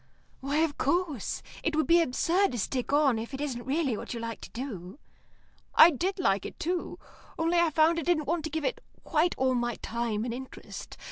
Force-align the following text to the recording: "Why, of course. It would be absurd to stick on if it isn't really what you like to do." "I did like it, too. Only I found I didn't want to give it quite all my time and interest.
"Why, 0.39 0.57
of 0.61 0.79
course. 0.79 1.43
It 1.61 1.75
would 1.75 1.85
be 1.85 2.01
absurd 2.01 2.53
to 2.53 2.57
stick 2.57 2.91
on 2.91 3.19
if 3.19 3.35
it 3.35 3.39
isn't 3.41 3.65
really 3.67 3.95
what 3.95 4.15
you 4.15 4.19
like 4.19 4.41
to 4.41 4.49
do." 4.49 4.97
"I 5.75 5.91
did 5.91 6.17
like 6.17 6.43
it, 6.43 6.59
too. 6.59 6.97
Only 7.37 7.59
I 7.59 7.69
found 7.69 7.99
I 7.99 8.01
didn't 8.01 8.25
want 8.25 8.43
to 8.45 8.49
give 8.49 8.65
it 8.65 8.81
quite 9.03 9.35
all 9.37 9.53
my 9.53 9.75
time 9.75 10.25
and 10.25 10.33
interest. 10.33 10.97